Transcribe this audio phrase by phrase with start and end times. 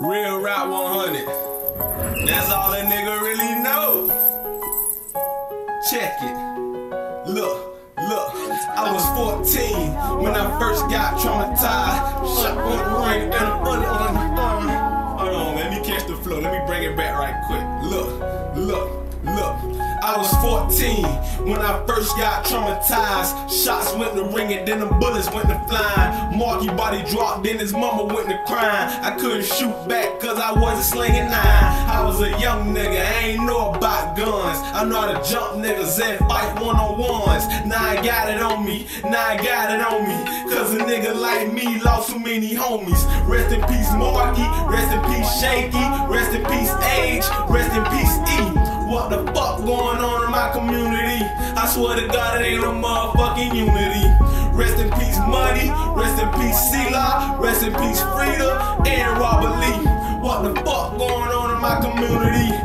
[0.00, 1.26] Real Rap 100.
[2.26, 4.06] That's all a nigga really know.
[5.90, 7.28] Check it.
[7.28, 7.74] Look,
[8.08, 8.34] look.
[8.76, 9.04] I was
[9.52, 12.42] 14 when I first got traumatized.
[12.42, 12.56] Shot
[20.48, 21.04] 14
[21.44, 23.36] when I first got traumatized.
[23.52, 26.38] Shots went to ringing, then the bullets went to flying.
[26.38, 28.88] Marky body dropped, then his mama went to crying.
[29.04, 31.68] I couldn't shoot back cause I wasn't slinging nine.
[31.92, 34.58] I was a young nigga, I ain't know about guns.
[34.72, 37.44] I know how to jump niggas and fight one on ones.
[37.66, 40.48] Now I got it on me, now I got it on me.
[40.54, 43.04] Cause a nigga like me lost too many homies.
[43.28, 48.54] Rest in peace, Marky, rest in peace, Shaky, rest in peace, Age, rest in peace,
[48.56, 48.57] E.
[50.52, 51.24] community?
[51.56, 54.06] I swear to God, it ain't no motherfucking unity.
[54.54, 55.70] Rest in peace, money.
[55.94, 57.38] Rest in peace, Sila.
[57.40, 59.86] Rest in peace, Frida and Robert Lee.
[60.20, 62.57] What the fuck going on in my community?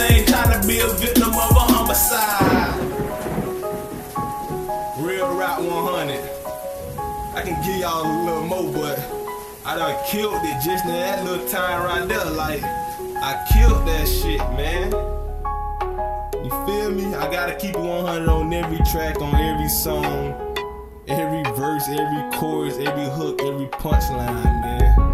[0.00, 2.78] I ain't trying to be a victim of a homicide.
[5.00, 6.38] Real Rap 100.
[7.34, 8.98] I can give y'all a little more, but
[9.66, 12.24] I done killed it just in that little time right there.
[12.26, 14.92] Like, I killed that shit, man.
[16.44, 17.16] You feel me?
[17.16, 20.32] I gotta keep it 100 on every track, on every song,
[21.08, 24.68] every verse, every chorus, every hook, every punchline, man.
[24.68, 25.07] Real Rap 100.